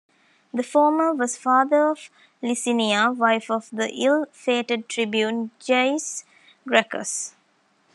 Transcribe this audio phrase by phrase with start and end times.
[0.51, 2.09] The former was father of
[2.41, 6.25] Licinia, wife of the ill-fated tribune Gaius
[6.67, 7.35] Gracchus.